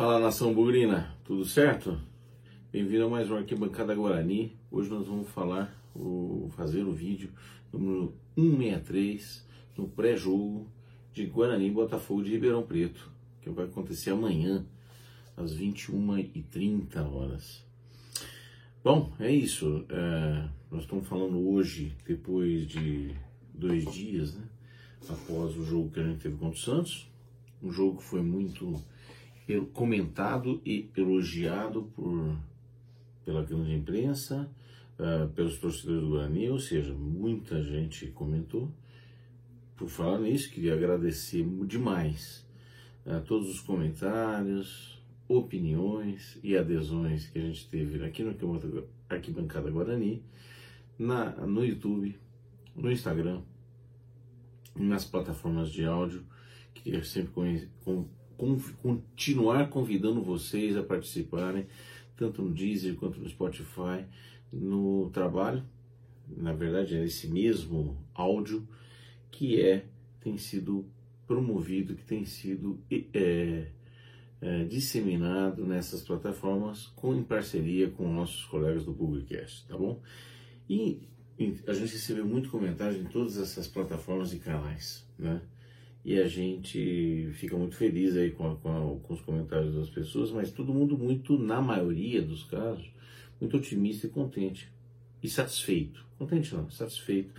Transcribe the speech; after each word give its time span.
Fala 0.00 0.18
nação 0.18 0.54
bugrina, 0.54 1.14
tudo 1.26 1.44
certo? 1.44 2.00
Bem-vindo 2.72 3.04
a 3.04 3.08
mais 3.10 3.30
um 3.30 3.36
Arquibancada 3.36 3.94
Guarani. 3.94 4.56
Hoje 4.70 4.88
nós 4.88 5.06
vamos 5.06 5.28
falar, 5.28 5.78
o, 5.94 6.48
fazer 6.56 6.84
o 6.84 6.90
vídeo 6.90 7.30
número 7.70 8.14
163 8.34 9.46
no 9.76 9.88
pré-jogo 9.88 10.66
de 11.12 11.26
Guarani 11.26 11.70
Botafogo 11.70 12.22
de 12.22 12.30
Ribeirão 12.30 12.62
Preto, 12.62 13.12
que 13.42 13.50
vai 13.50 13.66
acontecer 13.66 14.08
amanhã 14.08 14.64
às 15.36 15.54
21h30 15.54 16.96
horas. 16.96 17.62
Bom, 18.82 19.12
é 19.20 19.30
isso. 19.30 19.84
É, 19.90 20.48
nós 20.70 20.84
estamos 20.84 21.06
falando 21.06 21.46
hoje, 21.46 21.94
depois 22.06 22.66
de 22.66 23.14
dois 23.52 23.84
dias, 23.92 24.34
né, 24.34 24.44
após 25.10 25.58
o 25.58 25.62
jogo 25.62 25.90
que 25.90 26.00
a 26.00 26.04
gente 26.04 26.22
teve 26.22 26.38
contra 26.38 26.56
o 26.56 26.58
Santos, 26.58 27.06
um 27.62 27.70
jogo 27.70 27.98
que 27.98 28.04
foi 28.04 28.22
muito 28.22 28.82
comentado 29.72 30.60
e 30.64 30.90
elogiado 30.96 31.84
por, 31.94 32.36
pela 33.24 33.42
grande 33.42 33.74
imprensa, 33.74 34.50
uh, 34.98 35.28
pelos 35.30 35.58
torcedores 35.58 36.02
do 36.02 36.10
Guarani, 36.10 36.50
ou 36.50 36.58
seja, 36.58 36.92
muita 36.94 37.62
gente 37.62 38.06
comentou. 38.08 38.70
Por 39.76 39.88
falar 39.88 40.18
nisso, 40.20 40.50
queria 40.50 40.74
agradecer 40.74 41.44
demais 41.66 42.46
a 43.06 43.16
uh, 43.16 43.20
todos 43.22 43.48
os 43.48 43.60
comentários, 43.60 45.00
opiniões 45.26 46.38
e 46.42 46.56
adesões 46.56 47.28
que 47.28 47.38
a 47.38 47.42
gente 47.42 47.68
teve 47.68 48.04
aqui 48.04 48.22
no 48.22 48.34
Arquibancada 49.08 49.70
Guarani, 49.70 50.22
na, 50.98 51.30
no 51.46 51.64
YouTube, 51.64 52.18
no 52.76 52.90
Instagram, 52.90 53.42
nas 54.76 55.04
plataformas 55.04 55.70
de 55.70 55.84
áudio. 55.84 56.24
Queria 56.74 57.02
sempre 57.04 57.32
com, 57.84 58.08
continuar 58.82 59.68
convidando 59.68 60.22
vocês 60.22 60.76
a 60.76 60.82
participarem, 60.82 61.66
tanto 62.16 62.42
no 62.42 62.50
Deezer 62.50 62.94
quanto 62.96 63.20
no 63.20 63.28
Spotify, 63.28 64.04
no 64.52 65.10
trabalho. 65.10 65.62
Na 66.26 66.52
verdade, 66.52 66.96
é 66.96 67.04
esse 67.04 67.28
mesmo 67.28 67.98
áudio 68.14 68.66
que 69.30 69.60
é 69.60 69.86
tem 70.20 70.36
sido 70.36 70.86
promovido, 71.26 71.94
que 71.94 72.04
tem 72.04 72.24
sido 72.24 72.80
é, 72.90 73.68
é, 74.40 74.64
disseminado 74.64 75.64
nessas 75.64 76.02
plataformas 76.02 76.86
com, 76.96 77.14
em 77.14 77.22
parceria 77.22 77.90
com 77.90 78.12
nossos 78.12 78.44
colegas 78.44 78.84
do 78.84 78.92
Publicast, 78.92 79.66
tá 79.66 79.76
bom? 79.76 80.00
E, 80.68 81.02
e 81.38 81.56
a 81.66 81.72
gente 81.72 81.92
recebeu 81.92 82.26
muito 82.26 82.50
comentário 82.50 82.98
em 83.00 83.04
todas 83.04 83.38
essas 83.38 83.66
plataformas 83.66 84.32
e 84.32 84.38
canais, 84.38 85.06
né? 85.18 85.40
E 86.04 86.18
a 86.18 86.26
gente 86.26 87.30
fica 87.34 87.56
muito 87.56 87.76
feliz 87.76 88.16
aí 88.16 88.30
com, 88.30 88.50
a, 88.50 88.56
com, 88.56 88.68
a, 88.70 89.00
com, 89.00 89.14
os 89.14 89.20
comentários 89.20 89.74
das 89.74 89.90
pessoas, 89.90 90.30
mas 90.30 90.50
todo 90.50 90.72
mundo 90.72 90.96
muito, 90.96 91.38
na 91.38 91.60
maioria 91.60 92.22
dos 92.22 92.44
casos, 92.44 92.90
muito 93.40 93.56
otimista 93.56 94.06
e 94.06 94.10
contente 94.10 94.72
e 95.22 95.28
satisfeito. 95.28 96.04
Contente 96.18 96.54
não, 96.54 96.70
satisfeito 96.70 97.34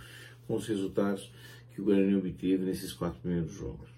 com 0.46 0.54
os 0.54 0.66
resultados 0.66 1.30
que 1.74 1.80
o 1.80 1.84
Guarani 1.84 2.14
obteve 2.14 2.64
nesses 2.64 2.92
quatro 2.92 3.20
primeiros 3.20 3.52
jogos. 3.52 3.88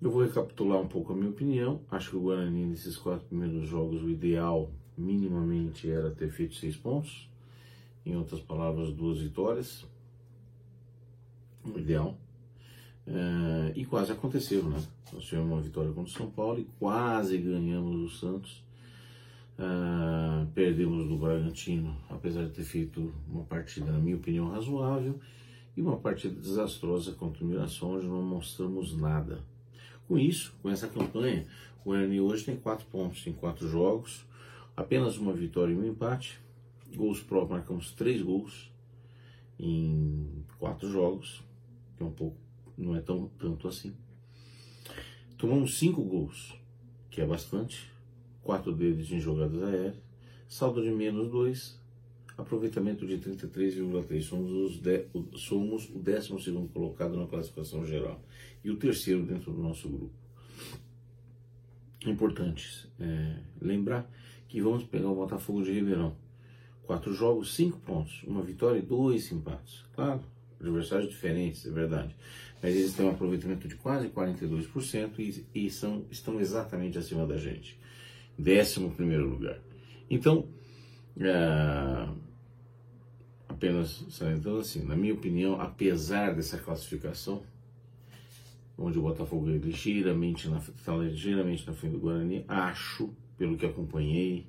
Eu 0.00 0.10
vou 0.10 0.22
recapitular 0.22 0.80
um 0.80 0.88
pouco 0.88 1.12
a 1.12 1.16
minha 1.16 1.30
opinião. 1.30 1.80
Acho 1.88 2.10
que 2.10 2.16
o 2.16 2.20
Guarani 2.22 2.66
nesses 2.66 2.96
quatro 2.96 3.26
primeiros 3.26 3.68
jogos, 3.68 4.02
o 4.02 4.10
ideal 4.10 4.68
minimamente 4.98 5.88
era 5.88 6.10
ter 6.10 6.30
feito 6.30 6.56
seis 6.56 6.76
pontos. 6.76 7.30
Em 8.04 8.16
outras 8.16 8.40
palavras, 8.40 8.92
duas 8.92 9.18
vitórias. 9.20 9.86
O 11.64 11.78
ideal. 11.78 12.18
É, 13.06 13.72
e 13.74 13.84
quase 13.84 14.12
aconteceu, 14.12 14.64
né? 14.64 14.80
Nós 15.12 15.24
tivemos 15.24 15.50
uma 15.50 15.60
vitória 15.60 15.92
contra 15.92 16.10
o 16.10 16.14
São 16.14 16.30
Paulo 16.30 16.60
e 16.60 16.64
quase 16.78 17.36
ganhamos 17.38 18.00
o 18.00 18.16
Santos. 18.16 18.64
É, 19.58 20.46
perdemos 20.54 21.06
do 21.08 21.16
Bragantino, 21.16 21.96
apesar 22.08 22.44
de 22.44 22.50
ter 22.50 22.64
feito 22.64 23.12
uma 23.28 23.44
partida, 23.44 23.92
na 23.92 23.98
minha 23.98 24.16
opinião, 24.16 24.50
razoável, 24.50 25.18
e 25.76 25.82
uma 25.82 25.96
partida 25.96 26.34
desastrosa 26.34 27.12
contra 27.12 27.44
o 27.44 27.46
Mirassol, 27.46 27.96
onde 27.96 28.06
não 28.06 28.22
mostramos 28.22 28.96
nada. 28.96 29.40
Com 30.06 30.18
isso, 30.18 30.54
com 30.62 30.70
essa 30.70 30.88
campanha, 30.88 31.46
o 31.84 31.90
Guarani 31.90 32.20
hoje 32.20 32.44
tem 32.44 32.56
quatro 32.56 32.86
pontos 32.86 33.26
em 33.26 33.32
quatro 33.32 33.68
jogos, 33.68 34.24
apenas 34.76 35.16
uma 35.16 35.32
vitória 35.32 35.72
e 35.72 35.76
um 35.76 35.84
empate. 35.84 36.40
Gols 36.94 37.20
próprios, 37.20 37.50
marcamos 37.50 37.90
três 37.92 38.20
gols 38.20 38.70
em 39.58 40.44
quatro 40.58 40.90
jogos, 40.90 41.42
que 41.96 42.02
é 42.02 42.06
um 42.06 42.10
pouco 42.10 42.36
não 42.76 42.96
é 42.96 43.00
tão 43.00 43.28
tanto 43.38 43.68
assim. 43.68 43.94
Tomamos 45.36 45.78
cinco 45.78 46.02
gols, 46.02 46.54
que 47.10 47.20
é 47.20 47.26
bastante, 47.26 47.90
quatro 48.42 48.72
deles 48.72 49.10
em 49.10 49.20
jogadas 49.20 49.62
aéreas, 49.62 49.96
saldo 50.48 50.82
de 50.82 50.90
menos 50.90 51.30
dois, 51.30 51.80
aproveitamento 52.36 53.06
de 53.06 53.18
33,3. 53.18 54.22
Somos, 54.22 54.78
de, 54.78 55.06
somos 55.36 55.88
o 55.90 55.98
12 55.98 56.68
colocado 56.72 57.16
na 57.16 57.26
classificação 57.26 57.84
geral 57.84 58.20
e 58.64 58.70
o 58.70 58.76
terceiro 58.76 59.24
dentro 59.24 59.52
do 59.52 59.62
nosso 59.62 59.88
grupo. 59.88 60.14
Importante 62.06 62.88
é, 62.98 63.36
lembrar 63.60 64.10
que 64.48 64.60
vamos 64.60 64.84
pegar 64.84 65.08
o 65.08 65.14
Botafogo 65.14 65.62
de 65.62 65.72
Ribeirão. 65.72 66.16
Quatro 66.82 67.12
jogos, 67.14 67.54
cinco 67.54 67.78
pontos, 67.78 68.22
uma 68.24 68.42
vitória 68.42 68.78
e 68.78 68.82
dois 68.82 69.30
empates. 69.30 69.84
Claro, 69.94 70.20
adversários 70.62 71.10
diferentes, 71.10 71.66
é 71.66 71.70
verdade. 71.70 72.14
Mas 72.62 72.76
eles 72.76 72.94
têm 72.94 73.04
um 73.04 73.10
aproveitamento 73.10 73.66
de 73.66 73.74
quase 73.74 74.08
42% 74.08 75.18
e, 75.18 75.66
e 75.66 75.70
são, 75.70 76.04
estão 76.10 76.40
exatamente 76.40 76.96
acima 76.96 77.26
da 77.26 77.36
gente. 77.36 77.78
Décimo 78.38 78.94
primeiro 78.94 79.28
lugar. 79.28 79.58
Então, 80.08 80.46
é, 81.18 82.08
apenas 83.48 84.06
salientando 84.10 84.58
assim, 84.58 84.84
na 84.84 84.96
minha 84.96 85.14
opinião, 85.14 85.60
apesar 85.60 86.34
dessa 86.34 86.58
classificação, 86.58 87.42
onde 88.78 88.98
o 88.98 89.02
Botafogo 89.02 89.50
é 89.50 89.56
ligeiramente 89.56 90.48
na, 90.48 90.58
está 90.58 90.94
ligeiramente 90.96 91.66
na 91.66 91.72
frente 91.72 91.92
do 91.92 91.98
Guarani, 91.98 92.44
acho, 92.48 93.10
pelo 93.36 93.56
que 93.56 93.66
acompanhei, 93.66 94.46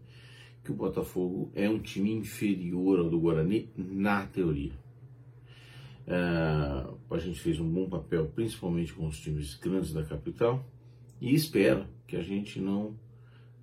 que 0.63 0.71
o 0.71 0.75
Botafogo 0.75 1.51
é 1.53 1.69
um 1.69 1.79
time 1.79 2.11
inferior 2.11 2.99
ao 2.99 3.09
do 3.09 3.19
Guarani 3.19 3.69
na 3.75 4.25
teoria. 4.25 4.82
Uh, 6.05 6.97
a 7.09 7.17
gente 7.17 7.39
fez 7.39 7.59
um 7.59 7.69
bom 7.69 7.87
papel, 7.87 8.27
principalmente 8.27 8.93
com 8.93 9.07
os 9.07 9.19
times 9.19 9.55
grandes 9.55 9.93
da 9.93 10.03
capital, 10.03 10.65
e 11.21 11.33
espero 11.33 11.87
que 12.05 12.17
a 12.17 12.21
gente 12.21 12.59
não 12.59 12.97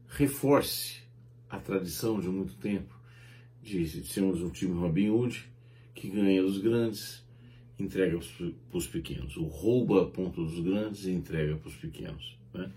reforce 0.09 1.03
a 1.49 1.59
tradição 1.59 2.19
de 2.19 2.29
muito 2.29 2.55
tempo 2.55 2.99
de 3.63 3.87
sermos 4.07 4.41
um 4.41 4.51
time 4.51 4.75
Robin 4.79 5.11
Hood 5.11 5.51
que 5.95 6.09
ganha 6.09 6.43
dos 6.43 6.59
grandes, 6.59 7.23
entrega 7.79 8.19
para 8.71 8.79
os 8.79 8.87
pequenos, 8.87 9.37
o 9.37 9.45
rouba 9.45 10.07
ponto 10.07 10.43
dos 10.43 10.61
grandes 10.61 11.05
e 11.05 11.11
entrega 11.11 11.57
para 11.57 11.69
os 11.69 11.77
pequenos. 11.77 12.39
Né? 12.55 12.73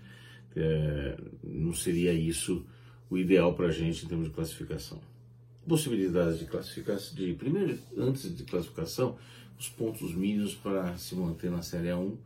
É, 0.56 1.16
não 1.42 1.72
seria 1.72 2.12
isso 2.12 2.66
o 3.08 3.16
ideal 3.16 3.54
para 3.54 3.68
a 3.68 3.72
gente 3.72 4.04
em 4.04 4.08
termos 4.08 4.28
de 4.28 4.34
classificação. 4.34 5.00
Possibilidades 5.66 6.38
de 6.38 6.44
classificação, 6.44 7.14
de 7.14 7.32
primeiro, 7.34 7.78
antes 7.96 8.36
de 8.36 8.44
classificação, 8.44 9.16
os 9.58 9.68
pontos 9.68 10.14
mínimos 10.14 10.54
para 10.54 10.96
se 10.96 11.14
manter 11.14 11.50
na 11.50 11.62
Série 11.62 11.88
A1 11.88 12.16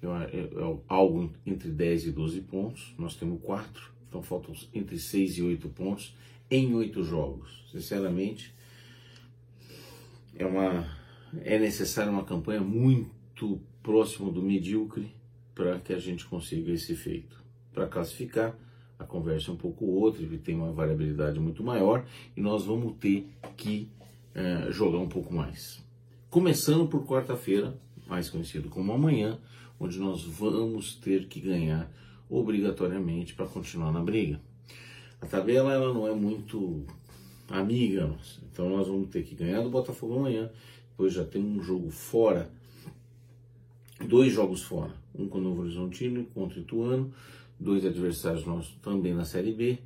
é, 0.00 0.06
é, 0.06 0.40
é, 0.40 0.78
algo 0.88 1.32
entre 1.44 1.68
10 1.68 2.06
e 2.06 2.10
12 2.12 2.40
pontos. 2.42 2.94
Nós 2.96 3.16
temos 3.16 3.40
4, 3.42 3.90
então 4.08 4.22
faltam 4.22 4.54
entre 4.72 4.98
6 4.98 5.38
e 5.38 5.42
8 5.42 5.68
pontos 5.70 6.14
em 6.50 6.74
8 6.74 7.02
jogos. 7.02 7.66
Sinceramente, 7.70 8.54
é, 10.36 10.46
uma, 10.46 10.88
é 11.42 11.58
necessária 11.58 12.10
uma 12.10 12.24
campanha 12.24 12.60
muito 12.60 13.60
próxima 13.82 14.30
do 14.30 14.40
medíocre 14.40 15.12
para 15.54 15.78
que 15.80 15.92
a 15.92 15.98
gente 15.98 16.24
consiga 16.24 16.72
esse 16.72 16.94
feito. 16.94 17.42
Para 17.72 17.86
classificar, 17.88 18.56
a 18.98 19.04
conversa 19.04 19.50
é 19.50 19.54
um 19.54 19.56
pouco 19.56 19.86
outra, 19.86 20.22
ele 20.22 20.38
tem 20.38 20.56
uma 20.56 20.72
variabilidade 20.72 21.38
muito 21.38 21.62
maior 21.62 22.04
e 22.36 22.40
nós 22.40 22.64
vamos 22.64 22.94
ter 22.98 23.28
que 23.56 23.88
é, 24.34 24.70
jogar 24.70 24.98
um 24.98 25.08
pouco 25.08 25.32
mais. 25.32 25.82
Começando 26.28 26.86
por 26.86 27.06
quarta-feira, 27.06 27.78
mais 28.06 28.28
conhecido 28.28 28.68
como 28.68 28.92
amanhã, 28.92 29.38
onde 29.78 29.98
nós 29.98 30.24
vamos 30.24 30.96
ter 30.96 31.26
que 31.26 31.40
ganhar 31.40 31.90
obrigatoriamente 32.28 33.34
para 33.34 33.46
continuar 33.46 33.92
na 33.92 34.02
briga. 34.02 34.40
A 35.20 35.26
tabela 35.26 35.72
ela 35.72 35.92
não 35.94 36.06
é 36.06 36.14
muito 36.14 36.84
amiga 37.48 38.06
nossa, 38.06 38.40
então 38.52 38.68
nós 38.68 38.86
vamos 38.86 39.08
ter 39.08 39.22
que 39.22 39.34
ganhar 39.34 39.62
do 39.62 39.70
Botafogo 39.70 40.18
amanhã, 40.18 40.50
depois 40.90 41.14
já 41.14 41.24
tem 41.24 41.42
um 41.42 41.62
jogo 41.62 41.90
fora, 41.90 42.50
dois 44.06 44.32
jogos 44.32 44.62
fora, 44.62 44.92
um 45.14 45.28
com 45.28 45.38
o 45.38 45.40
Novo 45.40 45.62
Horizontino 45.62 46.20
e 46.20 46.24
contra 46.24 46.58
o 46.58 46.62
Ituano, 46.62 47.12
dois 47.58 47.84
adversários 47.84 48.44
nossos 48.46 48.74
também 48.76 49.14
na 49.14 49.24
Série 49.24 49.52
B. 49.52 49.78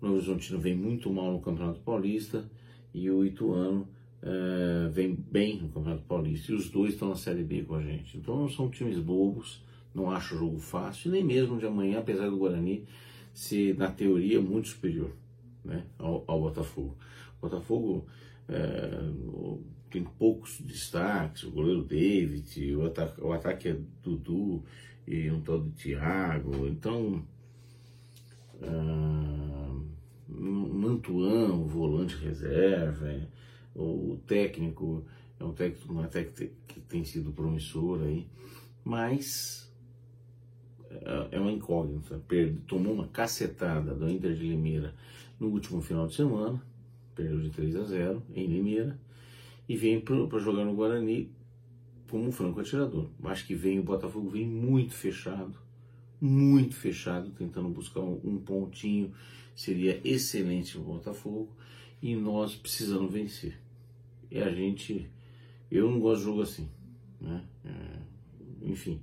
O 0.00 0.06
Novo 0.06 0.18
Horizontino 0.18 0.58
vem 0.58 0.74
muito 0.74 1.12
mal 1.12 1.32
no 1.32 1.40
Campeonato 1.40 1.80
Paulista 1.80 2.44
e 2.92 3.10
o 3.10 3.24
Ituano 3.24 3.88
uh, 4.22 4.90
vem 4.90 5.14
bem 5.14 5.62
no 5.62 5.68
Campeonato 5.68 6.02
Paulista 6.02 6.52
e 6.52 6.54
os 6.54 6.68
dois 6.68 6.94
estão 6.94 7.08
na 7.08 7.16
Série 7.16 7.42
B 7.42 7.62
com 7.62 7.74
a 7.74 7.82
gente. 7.82 8.16
Então 8.16 8.36
não 8.36 8.48
são 8.48 8.68
times 8.68 8.98
bobos, 8.98 9.62
não 9.94 10.10
acho 10.10 10.34
o 10.34 10.38
jogo 10.38 10.58
fácil, 10.58 11.10
nem 11.10 11.24
mesmo 11.24 11.58
de 11.58 11.66
amanhã, 11.66 12.00
apesar 12.00 12.28
do 12.28 12.36
Guarani 12.36 12.84
ser, 13.32 13.76
na 13.76 13.90
teoria, 13.90 14.40
muito 14.40 14.68
superior 14.68 15.10
né, 15.64 15.84
ao, 15.98 16.24
ao 16.26 16.40
Botafogo. 16.40 16.96
O 17.38 17.48
Botafogo 17.48 18.06
é, 18.48 19.00
tem 19.90 20.04
poucos 20.18 20.60
destaques, 20.60 21.44
o 21.44 21.50
goleiro 21.50 21.84
David, 21.84 22.74
o 22.74 22.86
ataque, 22.86 23.20
o 23.20 23.32
ataque 23.32 23.68
é 23.68 23.76
Dudu 24.02 24.64
e 25.06 25.30
um 25.30 25.40
tal 25.40 25.60
de 25.60 25.70
Thiago, 25.70 26.66
então 26.66 27.22
uh, 28.62 29.84
Mantuan, 30.28 31.54
o 31.54 31.66
volante 31.66 32.16
reserva, 32.16 33.08
é, 33.08 33.26
o 33.74 34.18
técnico 34.26 35.04
é 35.38 35.44
um 35.44 35.52
técnico, 35.52 35.92
uma 35.92 36.08
técnica 36.08 36.52
que 36.66 36.80
tem 36.80 37.04
sido 37.04 37.32
promissor 37.32 38.02
aí, 38.02 38.26
mas 38.84 39.72
é, 40.90 41.36
é 41.36 41.40
uma 41.40 41.52
incógnita. 41.52 42.20
Perde, 42.26 42.58
tomou 42.66 42.94
uma 42.94 43.08
cacetada 43.08 43.94
do 43.94 44.08
Inter 44.08 44.34
de 44.34 44.46
Limeira 44.46 44.94
no 45.38 45.48
último 45.48 45.80
final 45.80 46.06
de 46.06 46.14
semana, 46.14 46.62
perdeu 47.14 47.40
de 47.40 47.50
3 47.50 47.76
a 47.76 47.84
0 47.84 48.22
em 48.34 48.46
Limeira, 48.46 48.98
e 49.68 49.76
vem 49.76 50.00
para 50.00 50.38
jogar 50.38 50.64
no 50.64 50.74
Guarani 50.74 51.30
como 52.14 52.28
um 52.28 52.32
franco 52.32 52.60
atirador. 52.60 53.08
Acho 53.24 53.44
que 53.44 53.56
vem 53.56 53.80
o 53.80 53.82
Botafogo 53.82 54.30
vem 54.30 54.46
muito 54.46 54.94
fechado, 54.94 55.52
muito 56.20 56.76
fechado, 56.76 57.32
tentando 57.32 57.68
buscar 57.68 58.02
um, 58.02 58.38
pontinho, 58.38 59.12
seria 59.56 60.00
excelente 60.04 60.78
o 60.78 60.80
Botafogo, 60.80 61.50
e 62.00 62.14
nós 62.14 62.54
precisamos 62.54 63.12
vencer. 63.12 63.58
E 64.30 64.38
a 64.38 64.48
gente, 64.48 65.10
eu 65.68 65.90
não 65.90 65.98
gosto 65.98 66.20
de 66.20 66.24
jogo 66.26 66.42
assim, 66.42 66.68
né? 67.20 67.42
É, 67.64 68.68
enfim, 68.70 69.02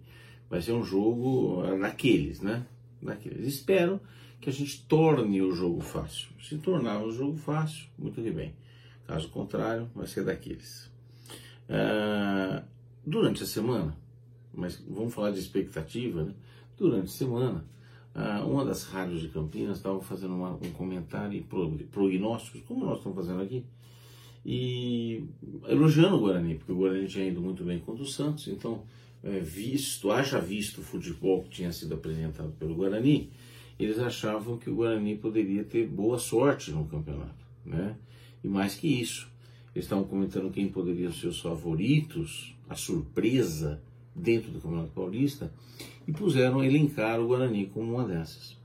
vai 0.50 0.62
ser 0.62 0.72
um 0.72 0.86
jogo 0.86 1.64
daqueles, 1.82 2.40
né? 2.40 2.66
Daqueles. 3.02 3.46
Espero 3.46 4.00
que 4.40 4.50
a 4.50 4.54
gente 4.54 4.86
torne 4.86 5.42
o 5.42 5.52
jogo 5.52 5.82
fácil. 5.82 6.30
Se 6.42 6.58
tornar 6.60 7.04
o 7.04 7.12
jogo 7.12 7.36
fácil, 7.36 7.90
muito 8.00 8.22
que 8.22 8.32
bem. 8.32 8.54
Caso 9.06 9.28
contrário, 9.28 9.92
vai 9.94 10.08
ser 10.08 10.24
daqueles. 10.24 10.90
Uh, 11.68 12.71
durante 13.06 13.44
a 13.44 13.46
semana, 13.46 13.96
mas 14.54 14.84
vamos 14.88 15.14
falar 15.14 15.32
de 15.32 15.40
expectativa, 15.40 16.24
né? 16.24 16.34
Durante 16.78 17.06
a 17.06 17.12
semana, 17.12 17.66
uh, 18.16 18.48
uma 18.48 18.66
das 18.66 18.84
rádios 18.86 19.22
de 19.22 19.30
Campinas 19.30 19.78
estava 19.78 20.02
fazendo 20.02 20.34
uma, 20.34 20.52
um 20.52 20.72
comentário 20.72 21.38
e 21.38 21.42
prognósticos, 21.86 22.62
como 22.68 22.86
nós 22.86 22.98
estamos 22.98 23.18
fazendo 23.18 23.42
aqui, 23.42 23.64
e 24.46 25.24
elogiando 25.68 26.16
o 26.16 26.20
Guarani, 26.20 26.56
porque 26.56 26.72
o 26.72 26.76
Guarani 26.76 27.08
tinha 27.08 27.28
ido 27.28 27.42
muito 27.42 27.64
bem 27.64 27.80
contra 27.80 28.04
o 28.04 28.08
Santos, 28.08 28.48
então, 28.48 28.84
é, 29.24 29.40
visto, 29.40 30.12
haja 30.12 30.40
visto 30.40 30.80
o 30.80 30.84
futebol 30.84 31.44
que 31.44 31.50
tinha 31.50 31.72
sido 31.72 31.94
apresentado 31.94 32.52
pelo 32.54 32.76
Guarani, 32.76 33.32
eles 33.80 34.00
achavam 34.00 34.58
que 34.58 34.70
o 34.70 34.76
Guarani 34.76 35.16
poderia 35.16 35.64
ter 35.64 35.88
boa 35.88 36.18
sorte 36.18 36.72
no 36.72 36.86
campeonato, 36.86 37.46
né? 37.66 37.96
E 38.44 38.48
mais 38.48 38.76
que 38.76 38.88
isso, 38.88 39.30
eles 39.74 39.86
estavam 39.86 40.04
comentando 40.04 40.52
quem 40.52 40.68
poderiam 40.68 41.12
ser 41.12 41.28
os 41.28 41.40
favoritos, 41.40 42.56
a 42.70 42.76
surpresa 42.76 43.82
dentro 44.16 44.52
do 44.52 44.60
Campeonato 44.60 44.92
Paulista, 44.92 45.52
e 46.08 46.12
puseram 46.12 46.64
elencar 46.64 47.20
o 47.20 47.28
Guarani 47.28 47.68
como 47.68 47.96
uma 47.96 48.06
dessas. 48.06 48.60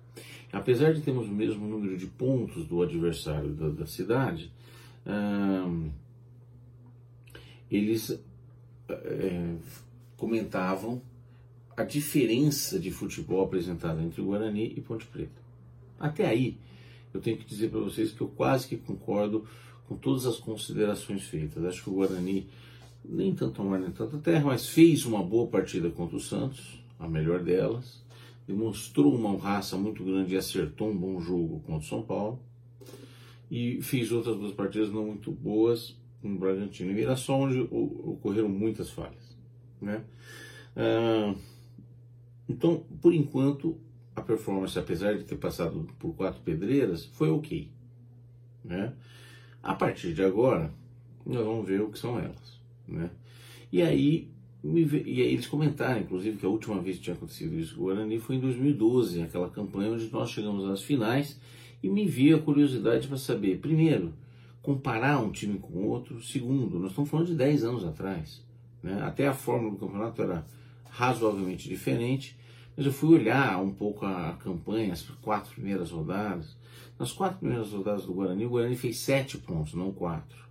Apesar 0.52 0.92
de 0.92 1.00
termos 1.00 1.28
o 1.28 1.32
mesmo 1.32 1.66
número 1.66 1.96
de 1.96 2.06
pontos 2.06 2.66
do 2.66 2.82
adversário 2.82 3.50
da, 3.50 3.68
da 3.68 3.86
cidade, 3.86 4.52
hum, 5.06 5.90
eles 7.70 8.18
é, 8.88 9.54
comentavam 10.16 11.02
a 11.76 11.84
diferença 11.84 12.78
de 12.80 12.90
futebol 12.90 13.44
apresentada 13.44 14.02
entre 14.02 14.20
o 14.20 14.26
Guarani 14.26 14.72
e 14.76 14.80
Ponte 14.80 15.06
Preta. 15.06 15.42
Até 16.00 16.26
aí, 16.26 16.56
eu 17.12 17.20
tenho 17.20 17.36
que 17.36 17.44
dizer 17.44 17.70
para 17.70 17.80
vocês 17.80 18.12
que 18.12 18.20
eu 18.20 18.28
quase 18.28 18.66
que 18.66 18.76
concordo 18.76 19.46
com 19.88 19.96
todas 19.96 20.26
as 20.26 20.36
considerações 20.38 21.22
feitas. 21.22 21.64
Acho 21.64 21.84
que 21.84 21.90
o 21.90 21.94
Guarani, 21.94 22.48
nem 23.04 23.34
tanto 23.34 23.62
mar 23.62 23.78
nem 23.78 23.90
tanta 23.90 24.18
terra, 24.18 24.46
mas 24.46 24.68
fez 24.68 25.04
uma 25.04 25.22
boa 25.22 25.46
partida 25.46 25.90
contra 25.90 26.16
o 26.16 26.20
Santos, 26.20 26.80
a 26.98 27.08
melhor 27.08 27.42
delas, 27.42 28.04
demonstrou 28.46 29.14
uma 29.14 29.36
raça 29.36 29.76
muito 29.76 30.04
grande 30.04 30.34
e 30.34 30.36
acertou 30.36 30.90
um 30.90 30.96
bom 30.96 31.20
jogo 31.20 31.60
contra 31.60 31.84
o 31.84 31.88
São 31.88 32.02
Paulo, 32.02 32.40
e 33.50 33.80
fez 33.80 34.10
outras 34.10 34.36
duas 34.36 34.52
partidas 34.52 34.90
não 34.90 35.06
muito 35.06 35.30
boas 35.30 35.96
com 36.20 36.32
o 36.32 36.38
Bragantino 36.38 36.90
e 36.90 36.94
Mirassol, 36.94 37.42
onde 37.42 37.60
ocorreram 37.60 38.48
muitas 38.48 38.90
falhas. 38.90 39.36
Né? 39.80 40.02
Ah, 40.74 41.34
então, 42.48 42.84
por 43.00 43.14
enquanto, 43.14 43.78
a 44.14 44.22
performance, 44.22 44.78
apesar 44.78 45.16
de 45.16 45.24
ter 45.24 45.36
passado 45.36 45.86
por 45.98 46.14
quatro 46.14 46.40
pedreiras, 46.42 47.04
foi 47.04 47.30
ok. 47.30 47.70
Né? 48.64 48.92
A 49.66 49.74
partir 49.74 50.14
de 50.14 50.22
agora, 50.22 50.72
nós 51.26 51.44
vamos 51.44 51.66
ver 51.66 51.80
o 51.80 51.90
que 51.90 51.98
são 51.98 52.20
elas. 52.20 52.60
Né? 52.86 53.10
E 53.72 53.82
aí, 53.82 54.30
e 54.62 55.22
aí 55.22 55.32
eles 55.32 55.48
comentaram, 55.48 56.00
inclusive, 56.00 56.36
que 56.36 56.46
a 56.46 56.48
última 56.48 56.80
vez 56.80 56.98
que 56.98 57.02
tinha 57.02 57.16
acontecido 57.16 57.58
isso 57.58 57.74
com 57.74 57.80
o 57.80 57.84
Guarani 57.86 58.20
foi 58.20 58.36
em 58.36 58.40
2012, 58.40 59.22
aquela 59.22 59.50
campanha 59.50 59.90
onde 59.90 60.08
nós 60.12 60.30
chegamos 60.30 60.70
às 60.70 60.82
finais, 60.82 61.40
e 61.82 61.88
me 61.88 62.06
veio 62.06 62.36
a 62.36 62.40
curiosidade 62.40 63.08
para 63.08 63.16
saber, 63.16 63.58
primeiro, 63.58 64.14
comparar 64.62 65.18
um 65.18 65.32
time 65.32 65.58
com 65.58 65.84
outro, 65.88 66.22
segundo, 66.22 66.78
nós 66.78 66.90
estamos 66.90 67.10
falando 67.10 67.26
de 67.26 67.34
10 67.34 67.64
anos 67.64 67.84
atrás. 67.84 68.44
Né? 68.80 69.02
Até 69.02 69.26
a 69.26 69.34
fórmula 69.34 69.72
do 69.72 69.78
campeonato 69.78 70.22
era 70.22 70.46
razoavelmente 70.88 71.68
diferente, 71.68 72.38
mas 72.76 72.86
eu 72.86 72.92
fui 72.92 73.16
olhar 73.16 73.60
um 73.60 73.72
pouco 73.72 74.06
a, 74.06 74.34
campanha, 74.34 74.92
as 74.92 75.02
quatro 75.20 75.52
primeiras 75.52 75.90
rodadas. 75.90 76.55
Nas 76.98 77.12
quatro 77.12 77.38
primeiras 77.38 77.72
rodadas 77.72 78.06
do 78.06 78.14
Guarani, 78.14 78.46
o 78.46 78.50
Guarani 78.50 78.76
fez 78.76 78.98
sete 78.98 79.36
pontos, 79.36 79.74
não 79.74 79.92
quatro. 79.92 80.46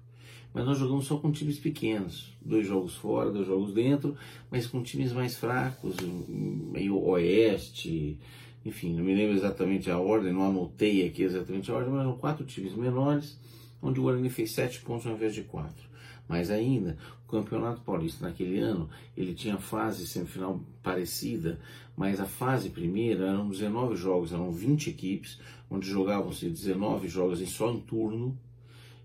Mas 0.53 0.65
nós 0.65 0.77
jogamos 0.77 1.06
só 1.06 1.18
com 1.18 1.31
times 1.31 1.59
pequenos, 1.59 2.33
dois 2.42 2.65
jogos 2.65 2.95
fora, 2.95 3.31
dois 3.31 3.47
jogos 3.47 3.74
dentro, 3.74 4.15
mas 4.50 4.68
com 4.68 4.81
times 4.81 5.12
mais 5.12 5.36
fracos, 5.36 5.95
meio 6.30 6.97
oeste, 7.03 8.18
enfim, 8.63 8.94
não 8.94 9.03
me 9.03 9.13
lembro 9.13 9.36
exatamente 9.36 9.92
a 9.92 9.97
ordem, 10.00 10.31
não 10.31 10.47
anotei 10.47 11.06
aqui 11.06 11.24
exatamente 11.24 11.69
a 11.69 11.75
ordem, 11.75 11.92
mas 11.92 12.01
eram 12.01 12.18
quatro 12.18 12.45
times 12.45 12.74
menores, 12.74 13.38
onde 13.81 14.00
o 14.00 14.03
Guarani 14.03 14.30
fez 14.30 14.51
sete 14.51 14.80
pontos 14.81 15.06
ao 15.06 15.13
invés 15.13 15.33
de 15.33 15.44
quatro. 15.44 15.84
Mas 16.27 16.50
ainda, 16.50 16.98
o 17.25 17.31
Campeonato 17.31 17.81
Paulista 17.81 18.25
naquele 18.25 18.60
ano, 18.60 18.89
ele 19.16 19.33
tinha 19.33 19.57
fase 19.57 20.07
semifinal 20.07 20.60
parecida, 20.81 21.60
mas 21.95 22.19
a 22.19 22.25
fase 22.25 22.69
primeira 22.69 23.27
eram 23.27 23.50
19 23.50 23.95
jogos, 23.95 24.33
eram 24.33 24.51
20 24.51 24.89
equipes, 24.89 25.39
onde 25.69 25.88
jogavam-se 25.88 26.49
19 26.49 27.07
jogos 27.07 27.42
em 27.42 27.45
só 27.45 27.71
um 27.71 27.80
turno, 27.80 28.38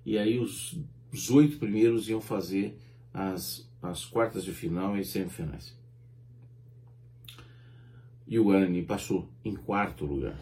e 0.04 0.16
aí 0.16 0.38
os, 0.38 0.78
os 1.12 1.30
oito 1.30 1.59
primeiros 1.59 2.09
iam 2.09 2.21
fazer 2.21 2.78
as, 3.12 3.68
as 3.83 4.04
quartas 4.04 4.44
de 4.44 4.52
final 4.52 4.97
e 4.97 5.04
semifinais. 5.04 5.78
E 8.26 8.38
o 8.38 8.44
Guarani 8.44 8.83
passou 8.83 9.28
em 9.44 9.54
quarto 9.54 10.06
lugar. 10.06 10.38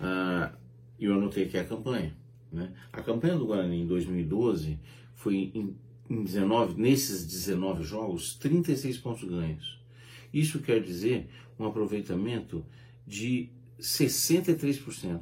Ah, 0.00 0.52
eu 0.98 1.14
anotei 1.14 1.44
aqui 1.44 1.58
a 1.58 1.64
campanha. 1.64 2.16
Né? 2.50 2.72
A 2.92 3.02
campanha 3.02 3.36
do 3.36 3.46
Guarani 3.46 3.82
em 3.82 3.86
2012 3.86 4.78
foi 5.22 5.52
em, 5.54 5.76
em 6.10 6.24
19, 6.24 6.80
nesses 6.80 7.24
19 7.24 7.84
jogos, 7.84 8.34
36 8.34 8.98
pontos 8.98 9.22
ganhos. 9.28 9.80
Isso 10.34 10.58
quer 10.58 10.82
dizer 10.82 11.28
um 11.58 11.64
aproveitamento 11.64 12.66
de 13.06 13.48
63%. 13.78 15.20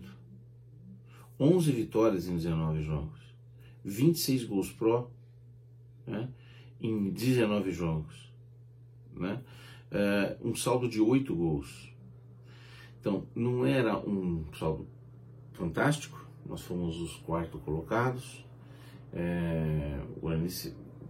11 1.39 1.73
vitórias 1.73 2.29
em 2.29 2.37
19 2.37 2.83
jogos. 2.83 3.21
26 3.85 4.45
gols 4.45 4.73
pró 4.73 5.11
né, 6.07 6.31
em 6.81 7.11
19 7.11 7.71
jogos. 7.71 8.33
Né? 9.15 9.43
É, 9.91 10.37
um 10.43 10.55
saldo 10.55 10.89
de 10.89 11.01
8 11.01 11.35
gols. 11.35 11.93
Então, 12.99 13.27
não 13.35 13.67
era 13.67 13.99
um 13.99 14.45
saldo 14.55 14.87
fantástico, 15.53 16.27
nós 16.47 16.63
fomos 16.63 16.99
os 17.01 17.17
quarto 17.17 17.59
colocados, 17.59 18.45
é, 19.13 19.99
o 20.17 20.21
Guarani 20.21 20.49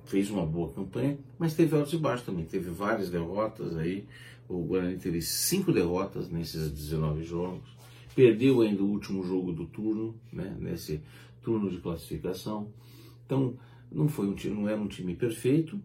fez 0.04 0.30
uma 0.30 0.44
boa 0.44 0.72
campanha, 0.72 1.18
mas 1.38 1.54
teve 1.54 1.76
altos 1.76 1.92
e 1.92 1.98
baixos 1.98 2.26
também. 2.26 2.44
Teve 2.44 2.70
várias 2.70 3.10
derrotas 3.10 3.76
aí. 3.76 4.06
O 4.48 4.62
Guarani 4.64 4.96
teve 4.96 5.22
cinco 5.22 5.72
derrotas 5.72 6.28
nesses 6.28 6.70
19 6.70 7.22
jogos. 7.22 7.68
Perdeu 8.14 8.60
ainda 8.60 8.82
o 8.82 8.90
último 8.90 9.22
jogo 9.22 9.52
do 9.52 9.66
turno, 9.66 10.14
né, 10.32 10.56
nesse 10.58 11.00
turno 11.42 11.70
de 11.70 11.78
classificação. 11.78 12.68
Então, 13.24 13.54
não 13.90 14.08
foi 14.08 14.26
um 14.26 14.34
time, 14.34 14.54
não 14.54 14.68
era 14.68 14.80
um 14.80 14.88
time 14.88 15.14
perfeito, 15.14 15.80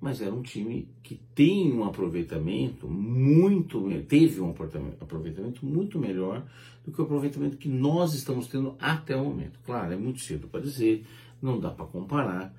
mas 0.00 0.20
era 0.20 0.34
um 0.34 0.42
time 0.42 0.88
que 1.02 1.20
tem 1.34 1.72
um 1.72 1.84
aproveitamento 1.84 2.88
muito, 2.88 3.88
teve 4.08 4.40
um 4.40 4.50
aproveitamento 4.50 5.64
muito 5.64 5.98
melhor 5.98 6.44
do 6.84 6.90
que 6.90 7.00
o 7.00 7.04
aproveitamento 7.04 7.58
que 7.58 7.68
nós 7.68 8.14
estamos 8.14 8.46
tendo 8.46 8.74
até 8.80 9.14
o 9.14 9.24
momento. 9.24 9.60
Claro, 9.64 9.92
é 9.92 9.96
muito 9.96 10.20
cedo 10.20 10.48
para 10.48 10.60
dizer, 10.60 11.04
não 11.40 11.58
dá 11.58 11.70
para 11.70 11.86
comparar, 11.86 12.54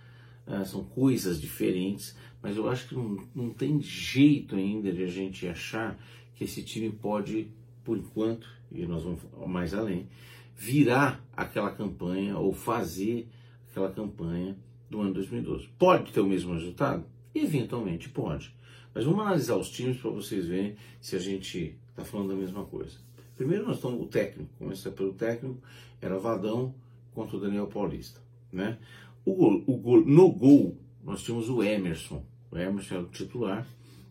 uh, 0.48 0.66
são 0.66 0.84
coisas 0.84 1.40
diferentes, 1.40 2.16
mas 2.42 2.58
eu 2.58 2.70
acho 2.70 2.88
que 2.88 2.96
não, 2.96 3.18
não 3.34 3.50
tem 3.50 3.82
jeito 3.82 4.56
ainda 4.56 4.92
de 4.92 5.04
a 5.04 5.08
gente 5.08 5.48
achar 5.48 5.98
que 6.36 6.44
esse 6.44 6.64
time 6.64 6.92
pode 6.92 7.52
por 7.84 7.98
enquanto, 7.98 8.48
e 8.72 8.86
nós 8.86 9.04
vamos 9.04 9.22
mais 9.48 9.74
além, 9.74 10.08
virar 10.56 11.24
aquela 11.36 11.72
campanha 11.72 12.38
ou 12.38 12.54
fazer 12.54 13.28
aquela 13.70 13.92
campanha 13.92 14.56
do 14.90 15.02
ano 15.02 15.14
2012. 15.14 15.70
Pode 15.80 16.12
ter 16.12 16.20
o 16.20 16.28
mesmo 16.28 16.54
resultado? 16.54 17.06
Eventualmente 17.34 18.10
pode. 18.10 18.54
Mas 18.94 19.06
vamos 19.06 19.22
analisar 19.22 19.56
os 19.56 19.70
times 19.70 19.98
para 19.98 20.12
vocês 20.12 20.46
verem 20.46 20.76
se 21.00 21.16
a 21.16 21.20
gente 21.20 21.78
está 21.90 22.04
falando 22.04 22.30
da 22.30 22.36
mesma 22.36 22.66
coisa. 22.66 22.98
Primeiro 23.36 23.66
nós 23.66 23.78
estamos 23.78 24.02
o 24.02 24.06
técnico, 24.06 24.50
começar 24.60 24.92
pelo 24.92 25.14
técnico, 25.14 25.58
era 26.02 26.20
Vadão 26.20 26.76
contra 27.14 27.38
o 27.38 27.40
Daniel 27.40 27.68
Paulista. 27.68 28.20
Né? 28.52 28.78
O 29.26 29.72
o 29.72 29.78
gol, 29.78 30.06
no 30.06 30.32
gol 30.32 30.78
nós 31.04 31.24
tínhamos 31.24 31.50
o 31.50 31.64
Emerson. 31.64 32.24
O 32.52 32.58
Emerson 32.58 32.96
era 32.96 33.04
o 33.04 33.08
titular, 33.08 33.68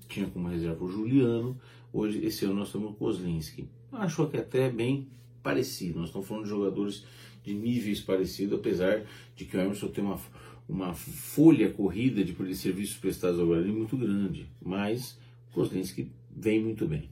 tinha 0.08 0.26
como 0.26 0.48
reserva 0.48 0.84
o 0.84 0.90
Juliano. 0.90 1.58
Hoje, 1.92 2.24
esse 2.24 2.44
ano 2.44 2.54
nós 2.54 2.72
temos 2.72 2.90
o 2.90 2.94
Kozlinski. 2.94 3.68
Acho 3.92 4.26
que 4.28 4.36
até 4.36 4.70
bem 4.70 5.08
parecido. 5.42 5.98
Nós 5.98 6.08
estamos 6.08 6.26
falando 6.26 6.44
de 6.44 6.50
jogadores 6.50 7.04
de 7.42 7.54
níveis 7.54 8.00
parecidos, 8.00 8.58
apesar 8.58 9.02
de 9.34 9.44
que 9.44 9.56
o 9.56 9.60
Emerson 9.60 9.88
tem 9.88 10.04
uma, 10.04 10.18
uma 10.68 10.94
folha 10.94 11.70
corrida 11.70 12.24
de 12.24 12.54
serviços 12.54 12.96
prestados 12.96 13.38
ao 13.38 13.46
Guarani 13.46 13.72
muito 13.72 13.96
grande. 13.96 14.46
Mas 14.60 15.18
o 15.50 15.54
Kozlinski 15.54 16.10
vem 16.34 16.62
muito 16.62 16.86
bem. 16.86 17.08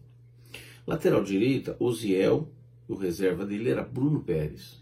Lateral 0.86 1.22
direita, 1.22 1.76
Oziel, 1.78 2.50
o 2.86 2.94
reserva 2.94 3.44
dele 3.44 3.70
era 3.70 3.82
Bruno 3.82 4.20
Pérez. 4.20 4.80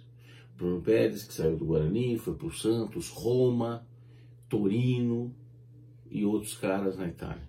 Bruno 0.56 0.80
Pérez, 0.80 1.24
que 1.24 1.34
saiu 1.34 1.56
do 1.56 1.66
Guarani, 1.66 2.16
foi 2.18 2.34
para 2.34 2.46
o 2.46 2.52
Santos, 2.52 3.10
Roma, 3.10 3.86
Torino 4.48 5.34
e 6.10 6.24
outros 6.24 6.56
caras 6.56 6.96
na 6.96 7.06
Itália. 7.06 7.46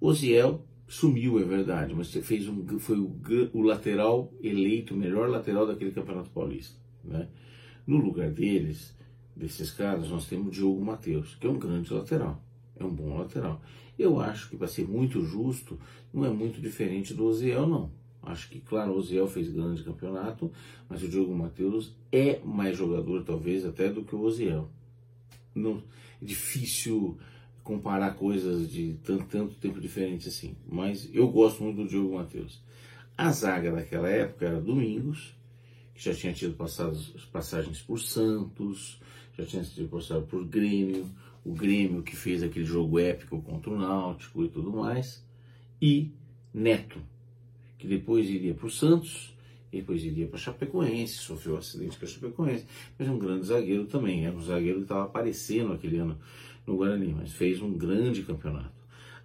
Oziel 0.00 0.64
sumiu, 0.86 1.38
é 1.38 1.44
verdade, 1.44 1.94
mas 1.94 2.12
fez 2.12 2.48
um, 2.48 2.78
foi 2.78 2.98
o, 2.98 3.14
o 3.52 3.62
lateral 3.62 4.32
eleito, 4.42 4.94
o 4.94 4.96
melhor 4.96 5.28
lateral 5.28 5.66
daquele 5.66 5.92
Campeonato 5.92 6.30
Paulista. 6.30 6.78
Né? 7.02 7.28
No 7.86 7.98
lugar 7.98 8.30
deles, 8.30 8.96
desses 9.36 9.70
caras, 9.70 10.08
nós 10.08 10.26
temos 10.26 10.48
o 10.48 10.50
Diogo 10.50 10.84
Matheus, 10.84 11.34
que 11.34 11.46
é 11.46 11.50
um 11.50 11.58
grande 11.58 11.92
lateral, 11.92 12.42
é 12.76 12.84
um 12.84 12.94
bom 12.94 13.18
lateral. 13.18 13.60
Eu 13.98 14.18
acho 14.18 14.48
que, 14.48 14.56
para 14.56 14.66
ser 14.66 14.88
muito 14.88 15.20
justo, 15.22 15.78
não 16.12 16.24
é 16.24 16.30
muito 16.30 16.60
diferente 16.60 17.12
do 17.12 17.24
Oziel, 17.24 17.66
não. 17.66 17.92
Acho 18.26 18.48
que, 18.48 18.60
claro, 18.60 18.92
o 18.92 18.96
Oziel 18.96 19.28
fez 19.28 19.48
grande 19.48 19.82
campeonato, 19.82 20.50
mas 20.88 21.02
o 21.02 21.08
Diogo 21.08 21.34
Matheus 21.34 21.94
é 22.10 22.40
mais 22.44 22.76
jogador, 22.76 23.22
talvez, 23.22 23.64
até 23.64 23.88
do 23.88 24.04
que 24.04 24.14
o 24.14 24.22
Oziel. 24.22 24.68
É 25.56 25.60
difícil 26.22 27.18
comparar 27.62 28.14
coisas 28.14 28.70
de 28.70 28.94
tanto, 29.02 29.26
tanto 29.26 29.54
tempo 29.54 29.80
diferente 29.80 30.28
assim, 30.28 30.56
mas 30.66 31.08
eu 31.12 31.28
gosto 31.28 31.62
muito 31.62 31.82
do 31.82 31.88
Diogo 31.88 32.14
Matheus. 32.14 32.62
A 33.16 33.30
zaga 33.30 33.72
daquela 33.72 34.08
época 34.08 34.46
era 34.46 34.60
Domingos, 34.60 35.34
que 35.94 36.02
já 36.02 36.14
tinha 36.14 36.32
tido 36.32 36.54
passados, 36.54 37.10
passagens 37.32 37.80
por 37.80 38.00
Santos, 38.00 39.00
já 39.36 39.44
tinha 39.44 39.64
sido 39.64 39.88
passado 39.88 40.26
por 40.26 40.44
Grêmio, 40.44 41.08
o 41.44 41.52
Grêmio 41.52 42.02
que 42.02 42.16
fez 42.16 42.42
aquele 42.42 42.64
jogo 42.64 42.98
épico 42.98 43.40
contra 43.42 43.70
o 43.70 43.78
Náutico 43.78 44.44
e 44.44 44.48
tudo 44.48 44.72
mais, 44.72 45.24
e 45.80 46.12
Neto, 46.52 47.00
que 47.84 47.88
depois 47.88 48.30
iria 48.30 48.54
para 48.54 48.66
o 48.66 48.70
Santos, 48.70 49.36
depois 49.70 50.02
iria 50.02 50.26
para 50.26 50.38
Chapecoense, 50.38 51.18
sofreu 51.18 51.56
um 51.56 51.58
acidente 51.58 51.98
com 51.98 52.06
a 52.06 52.08
Chapecoense, 52.08 52.66
mas 52.98 53.08
um 53.10 53.18
grande 53.18 53.44
zagueiro 53.44 53.84
também, 53.84 54.24
era 54.24 54.34
um 54.34 54.40
zagueiro 54.40 54.78
que 54.78 54.84
estava 54.84 55.04
aparecendo 55.04 55.74
aquele 55.74 55.98
ano 55.98 56.18
no 56.66 56.78
Guarani, 56.78 57.12
mas 57.12 57.32
fez 57.34 57.60
um 57.60 57.76
grande 57.76 58.22
campeonato. 58.22 58.72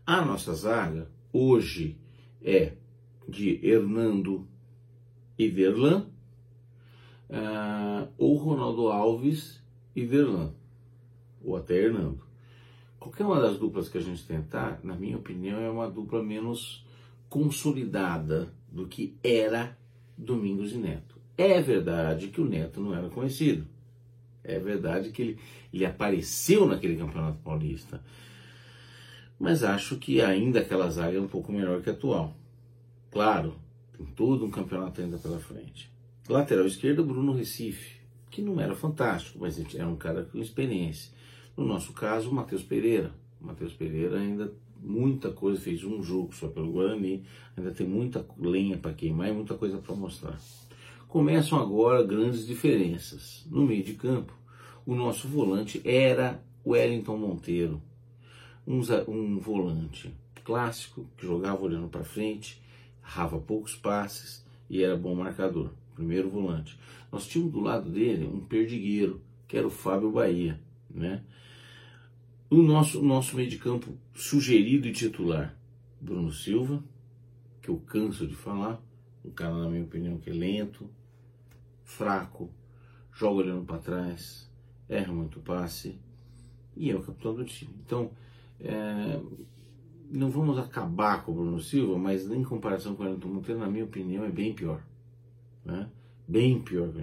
A 0.05 0.25
nossa 0.25 0.53
zaga 0.53 1.09
hoje 1.31 1.97
é 2.41 2.73
de 3.29 3.65
Hernando 3.65 4.45
e 5.37 5.47
Verlan, 5.47 6.07
uh, 7.29 8.09
ou 8.17 8.35
Ronaldo 8.35 8.89
Alves 8.89 9.63
e 9.95 10.03
Verlan 10.03 10.53
ou 11.41 11.55
até 11.55 11.75
Hernando. 11.75 12.19
Qualquer 12.99 13.23
uma 13.23 13.39
das 13.39 13.57
duplas 13.57 13.87
que 13.87 13.97
a 13.97 14.01
gente 14.01 14.27
tentar, 14.27 14.81
na 14.83 14.95
minha 14.95 15.15
opinião, 15.15 15.61
é 15.61 15.69
uma 15.69 15.89
dupla 15.89 16.21
menos 16.21 16.83
consolidada 17.29 18.51
do 18.67 18.87
que 18.87 19.15
era 19.23 19.77
Domingos 20.17 20.73
e 20.73 20.77
Neto. 20.77 21.19
É 21.37 21.61
verdade 21.61 22.27
que 22.27 22.41
o 22.41 22.45
Neto 22.45 22.81
não 22.81 22.93
era 22.93 23.09
conhecido. 23.09 23.65
É 24.43 24.59
verdade 24.59 25.11
que 25.11 25.21
ele, 25.21 25.39
ele 25.73 25.85
apareceu 25.85 26.65
naquele 26.65 26.97
Campeonato 26.97 27.37
Paulista. 27.39 28.01
Mas 29.39 29.63
acho 29.63 29.97
que 29.97 30.21
ainda 30.21 30.59
aquela 30.59 30.89
zaga 30.89 31.17
é 31.17 31.21
um 31.21 31.27
pouco 31.27 31.51
melhor 31.51 31.81
que 31.81 31.89
a 31.89 31.93
atual. 31.93 32.35
Claro, 33.09 33.55
tem 33.95 34.05
todo 34.05 34.45
um 34.45 34.51
campeonato 34.51 35.01
ainda 35.01 35.17
pela 35.17 35.39
frente. 35.39 35.89
Lateral 36.27 36.65
esquerdo, 36.65 37.05
Bruno 37.05 37.33
Recife, 37.33 38.01
que 38.29 38.41
não 38.41 38.59
era 38.59 38.75
fantástico, 38.75 39.39
mas 39.39 39.57
era 39.73 39.87
um 39.87 39.95
cara 39.95 40.23
com 40.23 40.39
experiência. 40.39 41.11
No 41.55 41.65
nosso 41.65 41.93
caso, 41.93 42.29
o 42.29 42.33
Matheus 42.33 42.63
Pereira. 42.63 43.11
O 43.41 43.47
Matheus 43.47 43.73
Pereira 43.73 44.19
ainda 44.19 44.51
muita 44.81 45.31
coisa, 45.31 45.59
fez 45.59 45.83
um 45.83 46.01
jogo 46.01 46.33
só 46.33 46.47
pelo 46.47 46.71
Guarani, 46.71 47.23
ainda 47.55 47.71
tem 47.71 47.87
muita 47.87 48.25
lenha 48.37 48.77
para 48.77 48.93
queimar 48.93 49.29
e 49.29 49.33
muita 49.33 49.55
coisa 49.55 49.77
para 49.77 49.95
mostrar. 49.95 50.39
Começam 51.07 51.59
agora 51.59 52.03
grandes 52.03 52.45
diferenças. 52.45 53.45
No 53.49 53.65
meio 53.65 53.83
de 53.83 53.93
campo, 53.93 54.33
o 54.85 54.93
nosso 54.93 55.27
volante 55.27 55.81
era 55.83 56.41
o 56.63 56.71
Wellington 56.71 57.17
Monteiro, 57.17 57.81
um, 58.65 58.79
um 59.07 59.39
volante 59.39 60.13
clássico 60.43 61.05
que 61.15 61.25
jogava 61.25 61.63
olhando 61.63 61.87
para 61.87 62.03
frente, 62.03 62.61
rava 63.01 63.39
poucos 63.39 63.75
passes 63.75 64.43
e 64.69 64.83
era 64.83 64.95
bom 64.95 65.13
marcador, 65.15 65.71
primeiro 65.95 66.29
volante. 66.29 66.77
Nós 67.11 67.27
tínhamos 67.27 67.53
do 67.53 67.59
lado 67.59 67.89
dele 67.89 68.25
um 68.27 68.39
perdigueiro, 68.39 69.21
que 69.47 69.57
era 69.57 69.67
o 69.67 69.71
Fábio 69.71 70.11
Bahia, 70.11 70.59
né? 70.89 71.23
O 72.51 72.63
nosso, 72.63 73.03
nosso 73.03 73.35
meio 73.35 73.47
de 73.47 73.59
campo 73.59 73.95
sugerido 74.11 74.87
e 74.87 74.91
titular, 74.91 75.55
Bruno 76.01 76.31
Silva, 76.31 76.83
que 77.61 77.69
eu 77.69 77.77
canso 77.77 78.25
de 78.25 78.33
falar, 78.33 78.81
um 79.23 79.29
cara, 79.29 79.55
na 79.55 79.69
minha 79.69 79.83
opinião, 79.83 80.17
que 80.17 80.31
é 80.31 80.33
lento, 80.33 80.89
fraco, 81.83 82.49
joga 83.13 83.35
olhando 83.35 83.65
para 83.65 83.77
trás, 83.77 84.49
erra 84.87 85.13
muito 85.13 85.39
passe 85.41 85.99
e 86.75 86.89
é 86.89 86.95
o 86.95 87.03
capitão 87.03 87.35
do 87.35 87.45
time. 87.45 87.71
Então, 87.85 88.09
é, 88.59 89.21
não 90.09 90.31
vamos 90.31 90.57
acabar 90.57 91.23
com 91.23 91.31
o 91.31 91.35
Bruno 91.35 91.61
Silva, 91.61 91.99
mas 91.99 92.31
em 92.31 92.43
comparação 92.43 92.95
com 92.95 93.03
o 93.03 93.05
Wellington 93.05 93.27
Monteiro, 93.27 93.61
na 93.61 93.69
minha 93.69 93.85
opinião, 93.85 94.25
é 94.25 94.31
bem 94.31 94.55
pior. 94.55 94.83
Né? 95.63 95.87
Bem 96.29 96.61
pior. 96.61 96.89
O 96.89 96.93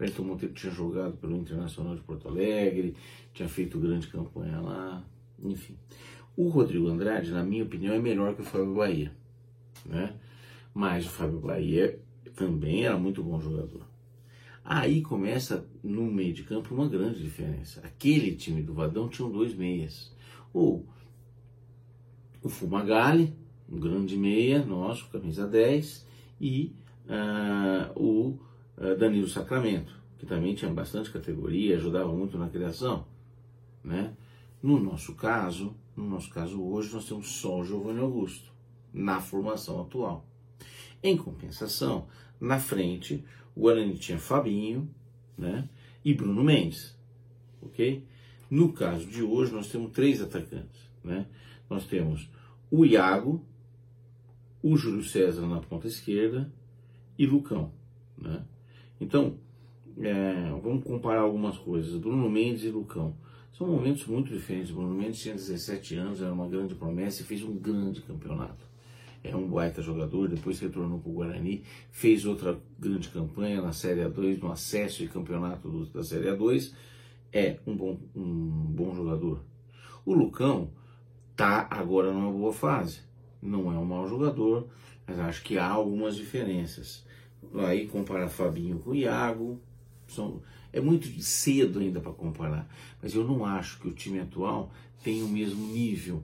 Wellington 0.00 0.22
Monteiro 0.22 0.54
tinha 0.54 0.72
jogado 0.72 1.16
pelo 1.16 1.36
Internacional 1.36 1.96
de 1.96 2.02
Porto 2.02 2.28
Alegre, 2.28 2.94
tinha 3.34 3.48
feito 3.48 3.80
grande 3.80 4.06
campanha 4.06 4.60
lá, 4.60 5.04
enfim. 5.42 5.76
O 6.36 6.48
Rodrigo 6.48 6.86
Andrade, 6.86 7.32
na 7.32 7.42
minha 7.42 7.64
opinião, 7.64 7.92
é 7.94 7.98
melhor 7.98 8.34
que 8.36 8.42
o 8.42 8.44
Fábio 8.44 8.74
Bahia, 8.74 9.12
né? 9.84 10.14
Mas 10.72 11.04
o 11.04 11.10
Fábio 11.10 11.40
Bahia 11.40 11.98
também 12.36 12.84
era 12.84 12.96
muito 12.96 13.22
bom 13.22 13.40
jogador. 13.40 13.82
Aí 14.64 15.02
começa 15.02 15.66
no 15.82 16.04
meio 16.04 16.32
de 16.32 16.44
campo 16.44 16.74
uma 16.74 16.86
grande 16.86 17.20
diferença. 17.20 17.80
Aquele 17.84 18.36
time 18.36 18.62
do 18.62 18.74
Vadão 18.74 19.08
tinha 19.08 19.28
dois 19.28 19.54
meias. 19.54 20.14
Ou 20.52 20.86
o 22.42 22.48
Fumagalli, 22.48 23.34
um 23.68 23.80
grande 23.80 24.16
meia 24.16 24.64
nosso, 24.64 25.08
camisa 25.08 25.46
10, 25.46 26.06
e 26.40 26.76
uh, 27.06 28.00
o 28.00 28.38
Danilo 28.98 29.28
Sacramento, 29.28 29.92
que 30.18 30.26
também 30.26 30.54
tinha 30.54 30.72
bastante 30.72 31.10
categoria, 31.10 31.76
ajudava 31.76 32.12
muito 32.12 32.38
na 32.38 32.48
criação, 32.48 33.06
né? 33.82 34.14
No 34.62 34.78
nosso 34.78 35.14
caso, 35.14 35.76
no 35.96 36.08
nosso 36.08 36.30
caso 36.30 36.62
hoje 36.62 36.92
nós 36.92 37.08
temos 37.08 37.28
só 37.28 37.60
o 37.60 37.64
Giovanni 37.64 38.00
Augusto 38.00 38.52
na 38.92 39.20
formação 39.20 39.80
atual. 39.80 40.26
Em 41.02 41.16
compensação, 41.16 42.08
na 42.40 42.58
frente, 42.58 43.24
o 43.54 43.62
Guarani 43.62 43.96
tinha 43.96 44.18
Fabinho, 44.18 44.88
né? 45.36 45.68
E 46.04 46.14
Bruno 46.14 46.42
Mendes, 46.42 46.96
ok? 47.60 48.06
No 48.50 48.72
caso 48.72 49.06
de 49.06 49.22
hoje 49.22 49.52
nós 49.52 49.68
temos 49.68 49.92
três 49.92 50.20
atacantes, 50.22 50.80
né? 51.02 51.26
Nós 51.68 51.84
temos 51.84 52.30
o 52.70 52.84
Iago, 52.84 53.44
o 54.62 54.76
Júlio 54.76 55.04
César 55.04 55.46
na 55.46 55.60
ponta 55.60 55.86
esquerda 55.86 56.52
e 57.18 57.26
Lucão, 57.26 57.72
né? 58.16 58.44
Então, 59.00 59.34
é, 60.00 60.32
vamos 60.62 60.84
comparar 60.84 61.20
algumas 61.20 61.56
coisas. 61.58 61.96
Bruno 61.96 62.28
Mendes 62.28 62.64
e 62.64 62.70
Lucão. 62.70 63.14
São 63.52 63.66
momentos 63.66 64.06
muito 64.06 64.32
diferentes. 64.32 64.70
Bruno 64.70 64.94
Mendes 64.94 65.20
tinha 65.20 65.34
17 65.34 65.96
anos, 65.96 66.22
era 66.22 66.32
uma 66.32 66.46
grande 66.46 66.74
promessa 66.74 67.22
e 67.22 67.24
fez 67.24 67.42
um 67.42 67.56
grande 67.56 68.00
campeonato. 68.02 68.66
É 69.24 69.34
um 69.34 69.48
baita 69.48 69.82
jogador, 69.82 70.28
depois 70.28 70.60
retornou 70.60 71.00
para 71.00 71.10
o 71.10 71.14
Guarani, 71.14 71.64
fez 71.90 72.24
outra 72.24 72.56
grande 72.78 73.08
campanha 73.08 73.60
na 73.60 73.72
Série 73.72 74.02
A2, 74.02 74.40
no 74.40 74.52
acesso 74.52 75.02
e 75.02 75.08
campeonato 75.08 75.68
do, 75.68 75.86
da 75.86 76.04
Série 76.04 76.28
A2. 76.28 76.72
É 77.32 77.58
um 77.66 77.76
bom, 77.76 77.98
um 78.14 78.24
bom 78.70 78.94
jogador. 78.94 79.42
O 80.06 80.14
Lucão 80.14 80.70
tá 81.34 81.66
agora 81.68 82.12
numa 82.12 82.30
boa 82.30 82.52
fase. 82.52 83.00
Não 83.42 83.72
é 83.72 83.76
um 83.76 83.84
mau 83.84 84.08
jogador, 84.08 84.68
mas 85.06 85.18
acho 85.18 85.42
que 85.42 85.58
há 85.58 85.68
algumas 85.68 86.16
diferenças. 86.16 87.04
Aí 87.54 87.86
comparar 87.86 88.28
Fabinho 88.28 88.78
com 88.78 88.94
Iago, 88.94 89.60
são, 90.06 90.42
é 90.72 90.80
muito 90.80 91.08
cedo 91.22 91.78
ainda 91.78 92.00
para 92.00 92.12
comparar, 92.12 92.68
mas 93.02 93.14
eu 93.14 93.24
não 93.24 93.44
acho 93.44 93.80
que 93.80 93.88
o 93.88 93.92
time 93.92 94.20
atual 94.20 94.72
tem 95.02 95.22
o 95.22 95.28
mesmo 95.28 95.66
nível, 95.72 96.22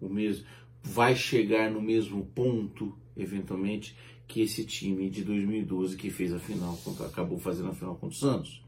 o 0.00 0.08
mesmo 0.08 0.44
vai 0.82 1.16
chegar 1.16 1.70
no 1.70 1.80
mesmo 1.80 2.24
ponto, 2.34 2.96
eventualmente, 3.16 3.96
que 4.28 4.40
esse 4.40 4.64
time 4.64 5.08
de 5.08 5.24
2012 5.24 5.96
que 5.96 6.10
fez 6.10 6.32
a 6.32 6.38
final, 6.38 6.78
acabou 7.06 7.38
fazendo 7.38 7.70
a 7.70 7.74
final 7.74 7.94
contra 7.94 8.16
o 8.16 8.18
Santos. 8.18 8.62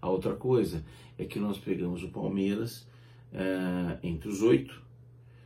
A 0.00 0.08
outra 0.08 0.34
coisa 0.34 0.84
é 1.18 1.24
que 1.24 1.38
nós 1.38 1.58
pegamos 1.58 2.02
o 2.02 2.08
Palmeiras 2.08 2.86
é, 3.32 3.98
entre 4.02 4.28
os 4.28 4.42
oito, 4.42 4.80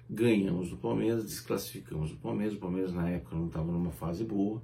ganhamos 0.08 0.68
do 0.68 0.76
Palmeiras, 0.76 1.24
desclassificamos 1.24 2.12
o 2.12 2.16
Palmeiras. 2.16 2.54
O 2.54 2.58
Palmeiras 2.58 2.92
na 2.92 3.08
época 3.08 3.36
não 3.36 3.46
estava 3.46 3.72
numa 3.72 3.90
fase 3.90 4.24
boa. 4.24 4.62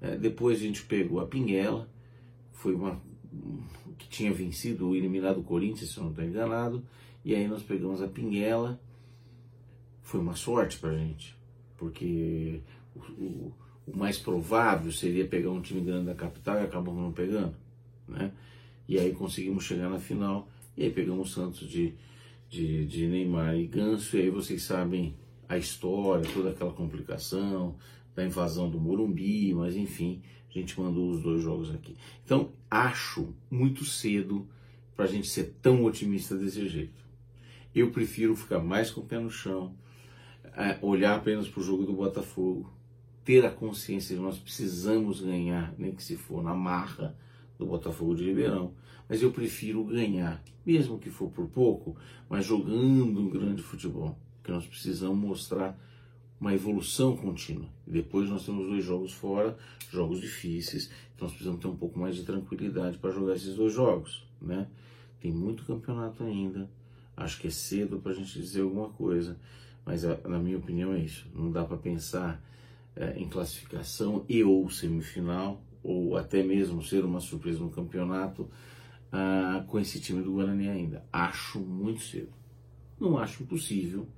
É, 0.00 0.16
depois 0.16 0.58
a 0.58 0.62
gente 0.62 0.82
pegou 0.84 1.20
a 1.20 1.26
Pinguela, 1.26 1.88
foi 2.52 2.74
uma 2.74 3.00
que 3.98 4.08
tinha 4.08 4.32
vencido 4.32 4.88
o 4.88 4.96
eliminado 4.96 5.42
Corinthians, 5.42 5.90
se 5.90 5.98
eu 5.98 6.04
não 6.04 6.10
estou 6.10 6.24
enganado. 6.24 6.82
E 7.24 7.34
aí 7.34 7.46
nós 7.48 7.62
pegamos 7.62 8.02
a 8.02 8.08
Pinguela. 8.08 8.80
Foi 10.02 10.20
uma 10.20 10.36
sorte 10.36 10.78
para 10.78 10.90
a 10.90 10.98
gente, 10.98 11.36
porque 11.76 12.60
o, 12.94 13.00
o, 13.00 13.52
o, 13.88 13.96
mais 13.96 14.18
provável 14.18 14.92
seria 14.92 15.26
pegar 15.26 15.50
um 15.50 15.60
time 15.60 15.80
grande 15.80 16.06
da 16.06 16.14
capital 16.14 16.56
e 16.58 16.60
acabamos 16.60 17.02
não 17.02 17.12
pegando, 17.12 17.56
né? 18.06 18.32
E 18.88 18.98
aí 18.98 19.12
conseguimos 19.12 19.64
chegar 19.64 19.88
na 19.88 19.98
final 19.98 20.48
e 20.76 20.84
aí 20.84 20.90
pegamos 20.92 21.30
o 21.30 21.34
Santos 21.34 21.68
de 21.68 21.94
de, 22.48 22.86
de 22.86 23.06
Neymar 23.06 23.56
e 23.56 23.66
Ganso, 23.66 24.16
e 24.16 24.22
aí 24.22 24.30
vocês 24.30 24.62
sabem 24.62 25.14
a 25.48 25.56
história, 25.56 26.28
toda 26.32 26.50
aquela 26.50 26.72
complicação 26.72 27.76
da 28.16 28.24
invasão 28.24 28.68
do 28.70 28.80
Morumbi, 28.80 29.54
mas 29.54 29.76
enfim, 29.76 30.22
a 30.48 30.52
gente 30.58 30.80
mandou 30.80 31.10
os 31.10 31.22
dois 31.22 31.42
jogos 31.42 31.70
aqui. 31.72 31.94
Então, 32.24 32.50
acho 32.70 33.34
muito 33.50 33.84
cedo 33.84 34.48
para 34.96 35.04
a 35.04 35.08
gente 35.08 35.28
ser 35.28 35.54
tão 35.60 35.84
otimista 35.84 36.34
desse 36.34 36.66
jeito. 36.66 37.04
Eu 37.74 37.90
prefiro 37.90 38.34
ficar 38.34 38.58
mais 38.58 38.90
com 38.90 39.02
o 39.02 39.04
pé 39.04 39.20
no 39.20 39.30
chão, 39.30 39.76
é, 40.56 40.78
olhar 40.80 41.16
apenas 41.16 41.46
para 41.46 41.60
o 41.60 41.62
jogo 41.62 41.84
do 41.84 41.92
Botafogo, 41.92 42.72
ter 43.22 43.44
a 43.44 43.50
consciência 43.50 44.16
de 44.16 44.22
nós 44.22 44.38
precisamos 44.38 45.20
ganhar, 45.20 45.74
nem 45.76 45.94
que 45.94 46.02
se 46.02 46.16
for 46.16 46.42
na 46.42 46.54
marra, 46.54 47.14
do 47.58 47.66
Botafogo 47.66 48.14
de 48.14 48.24
Ribeirão. 48.24 48.72
Mas 49.08 49.22
eu 49.22 49.30
prefiro 49.30 49.84
ganhar, 49.84 50.42
mesmo 50.64 50.98
que 50.98 51.10
for 51.10 51.30
por 51.30 51.48
pouco, 51.48 51.96
mas 52.28 52.46
jogando 52.46 53.20
um 53.20 53.28
grande 53.28 53.62
futebol. 53.62 54.18
Porque 54.38 54.52
nós 54.52 54.66
precisamos 54.66 55.18
mostrar 55.18 55.78
uma 56.40 56.54
evolução 56.54 57.16
contínua. 57.16 57.68
E 57.86 57.90
depois 57.90 58.28
nós 58.28 58.44
temos 58.44 58.66
dois 58.66 58.84
jogos 58.84 59.12
fora, 59.12 59.56
jogos 59.90 60.20
difíceis, 60.20 60.90
então 61.14 61.26
nós 61.26 61.32
precisamos 61.32 61.60
ter 61.60 61.68
um 61.68 61.76
pouco 61.76 61.98
mais 61.98 62.16
de 62.16 62.24
tranquilidade 62.24 62.98
para 62.98 63.10
jogar 63.10 63.34
esses 63.34 63.54
dois 63.54 63.72
jogos. 63.72 64.26
Né? 64.40 64.66
Tem 65.20 65.32
muito 65.32 65.64
campeonato 65.64 66.22
ainda, 66.22 66.68
acho 67.16 67.40
que 67.40 67.46
é 67.46 67.50
cedo 67.50 67.98
para 67.98 68.12
a 68.12 68.14
gente 68.14 68.38
dizer 68.38 68.62
alguma 68.62 68.90
coisa, 68.90 69.38
mas 69.84 70.02
na 70.02 70.38
minha 70.38 70.58
opinião 70.58 70.92
é 70.92 70.98
isso. 70.98 71.26
Não 71.34 71.50
dá 71.50 71.64
para 71.64 71.76
pensar 71.76 72.42
é, 72.94 73.18
em 73.18 73.28
classificação 73.28 74.24
e 74.28 74.42
ou 74.42 74.68
semifinal 74.68 75.62
ou 75.82 76.16
até 76.16 76.42
mesmo 76.42 76.82
ser 76.82 77.04
uma 77.04 77.20
surpresa 77.20 77.60
no 77.60 77.70
campeonato 77.70 78.50
ah, 79.12 79.64
com 79.68 79.78
esse 79.78 80.00
time 80.00 80.22
do 80.22 80.32
Guarani 80.32 80.68
ainda. 80.68 81.04
Acho 81.12 81.60
muito 81.60 82.02
cedo. 82.02 82.32
Não 82.98 83.16
acho 83.16 83.42
impossível, 83.42 84.08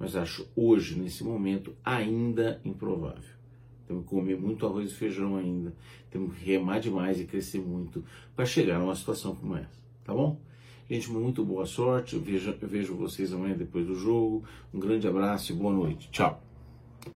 mas 0.00 0.16
acho 0.16 0.48
hoje, 0.56 0.98
nesse 0.98 1.22
momento, 1.22 1.74
ainda 1.84 2.58
improvável. 2.64 3.38
Temos 3.86 4.04
que 4.04 4.08
comer 4.08 4.40
muito 4.40 4.66
arroz 4.66 4.90
e 4.90 4.94
feijão 4.94 5.36
ainda. 5.36 5.74
Temos 6.10 6.34
que 6.34 6.44
remar 6.44 6.78
demais 6.78 7.20
e 7.20 7.26
crescer 7.26 7.60
muito 7.60 8.02
para 8.34 8.46
chegar 8.46 8.78
numa 8.78 8.96
situação 8.96 9.36
como 9.36 9.56
essa. 9.56 9.78
Tá 10.02 10.14
bom? 10.14 10.40
Gente, 10.88 11.10
muito 11.10 11.44
boa 11.44 11.66
sorte. 11.66 12.16
Eu 12.16 12.22
vejo, 12.22 12.56
eu 12.62 12.68
vejo 12.68 12.94
vocês 12.94 13.32
amanhã 13.32 13.54
depois 13.54 13.86
do 13.86 13.94
jogo. 13.94 14.42
Um 14.72 14.80
grande 14.80 15.06
abraço 15.06 15.52
e 15.52 15.54
boa 15.54 15.72
noite. 15.72 16.08
Tchau. 16.10 16.49